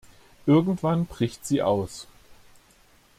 [0.47, 2.07] Irgendwann bricht sie aus.